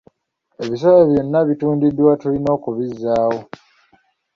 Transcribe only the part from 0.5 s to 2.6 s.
Ebisaawe byonna bitundiddwa tulina